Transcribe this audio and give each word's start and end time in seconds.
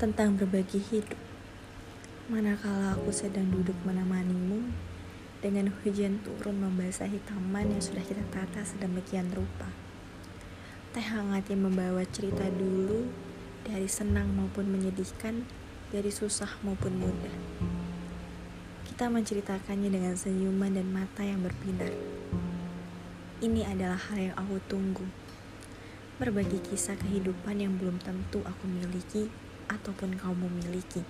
tentang 0.00 0.32
berbagi 0.32 0.80
hidup. 0.80 1.20
Manakala 2.32 2.96
aku 2.96 3.12
sedang 3.12 3.52
duduk 3.52 3.76
menemanimu, 3.84 4.72
dengan 5.44 5.68
hujan 5.68 6.24
turun 6.24 6.56
membasahi 6.56 7.20
taman 7.28 7.68
yang 7.68 7.84
sudah 7.84 8.00
kita 8.00 8.24
tata 8.32 8.64
sedemikian 8.64 9.28
rupa. 9.36 9.68
Teh 10.96 11.04
hangat 11.04 11.52
yang 11.52 11.68
membawa 11.68 12.00
cerita 12.08 12.48
dulu 12.48 13.12
dari 13.68 13.84
senang 13.92 14.32
maupun 14.32 14.72
menyedihkan, 14.72 15.44
dari 15.92 16.08
susah 16.08 16.48
maupun 16.64 16.96
mudah. 16.96 17.36
Kita 18.88 19.12
menceritakannya 19.12 19.92
dengan 19.92 20.16
senyuman 20.16 20.80
dan 20.80 20.88
mata 20.88 21.28
yang 21.28 21.44
berbinar. 21.44 21.92
Ini 23.44 23.68
adalah 23.68 24.00
hal 24.08 24.32
yang 24.32 24.36
aku 24.40 24.64
tunggu 24.64 25.04
berbagi 26.16 26.56
kisah 26.64 26.96
kehidupan 26.96 27.60
yang 27.60 27.76
belum 27.76 28.00
tentu 28.00 28.40
aku 28.48 28.64
miliki 28.64 29.28
ataupun 29.70 30.18
kamu 30.18 30.50
miliki 30.60 31.06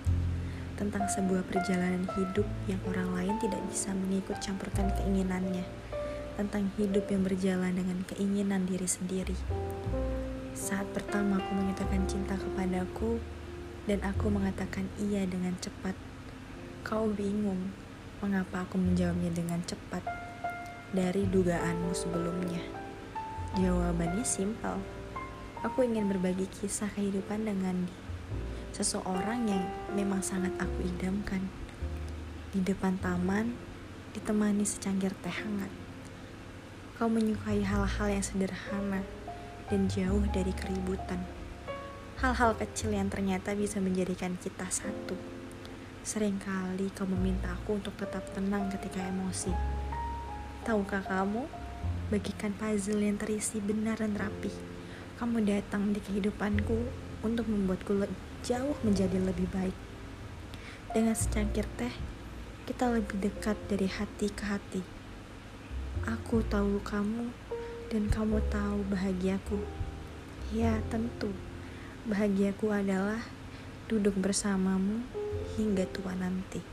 tentang 0.81 1.05
sebuah 1.05 1.45
perjalanan 1.45 2.09
hidup 2.17 2.49
yang 2.65 2.81
orang 2.89 3.13
lain 3.13 3.35
tidak 3.37 3.61
bisa 3.69 3.93
mengikut 3.93 4.41
campurkan 4.41 4.89
keinginannya. 4.97 5.61
Tentang 6.33 6.73
hidup 6.73 7.05
yang 7.05 7.21
berjalan 7.21 7.77
dengan 7.77 8.01
keinginan 8.09 8.65
diri 8.65 8.89
sendiri. 8.89 9.37
Saat 10.57 10.89
pertama 10.89 11.37
aku 11.37 11.53
menyatakan 11.53 12.09
cinta 12.09 12.33
kepadaku 12.33 13.21
dan 13.85 14.01
aku 14.01 14.33
mengatakan 14.33 14.89
iya 14.97 15.21
dengan 15.29 15.53
cepat. 15.61 15.93
Kau 16.81 17.13
bingung 17.13 17.69
mengapa 18.25 18.65
aku 18.65 18.81
menjawabnya 18.81 19.29
dengan 19.29 19.61
cepat? 19.61 20.01
Dari 20.97 21.29
dugaanmu 21.29 21.93
sebelumnya. 21.93 22.65
Jawabannya 23.53 24.25
simpel. 24.25 24.81
Aku 25.61 25.85
ingin 25.85 26.09
berbagi 26.09 26.49
kisah 26.49 26.89
kehidupan 26.89 27.45
dengan 27.45 27.85
seseorang 28.71 29.47
yang 29.47 29.63
memang 29.95 30.19
sangat 30.19 30.51
aku 30.59 30.83
idamkan. 30.83 31.45
Di 32.51 32.59
depan 32.59 32.99
taman, 32.99 33.55
ditemani 34.15 34.67
secangkir 34.67 35.15
teh 35.23 35.31
hangat. 35.31 35.71
Kau 36.99 37.07
menyukai 37.07 37.63
hal-hal 37.63 38.07
yang 38.11 38.25
sederhana 38.25 39.03
dan 39.71 39.87
jauh 39.87 40.23
dari 40.35 40.51
keributan. 40.51 41.23
Hal-hal 42.19 42.55
kecil 42.59 42.91
yang 42.95 43.07
ternyata 43.07 43.55
bisa 43.55 43.79
menjadikan 43.79 44.35
kita 44.39 44.67
satu. 44.67 45.15
Seringkali 46.03 46.91
kau 46.97 47.07
meminta 47.07 47.55
aku 47.55 47.79
untuk 47.79 47.95
tetap 47.95 48.25
tenang 48.33 48.67
ketika 48.73 48.99
emosi. 49.05 49.53
Tahukah 50.65 51.01
kamu, 51.05 51.47
bagikan 52.13 52.53
puzzle 52.57 53.01
yang 53.01 53.17
terisi 53.17 53.57
benar 53.57 54.01
dan 54.01 54.13
rapi 54.13 54.71
kamu 55.21 55.45
datang 55.45 55.93
di 55.93 56.01
kehidupanku 56.01 56.81
untuk 57.21 57.45
membuatku 57.49 58.09
jauh 58.41 58.77
menjadi 58.81 59.17
lebih 59.21 59.49
baik. 59.53 59.77
Dengan 60.91 61.15
secangkir 61.15 61.65
teh, 61.79 61.93
kita 62.67 62.91
lebih 62.91 63.17
dekat 63.21 63.55
dari 63.71 63.87
hati 63.87 64.27
ke 64.29 64.43
hati. 64.45 64.81
Aku 66.03 66.41
tahu 66.45 66.81
kamu 66.81 67.31
dan 67.93 68.09
kamu 68.09 68.41
tahu 68.49 68.83
bahagiaku. 68.89 69.61
Ya, 70.51 70.81
tentu. 70.91 71.31
Bahagiaku 72.07 72.73
adalah 72.73 73.21
duduk 73.85 74.17
bersamamu 74.17 75.05
hingga 75.59 75.85
tua 75.91 76.15
nanti. 76.15 76.63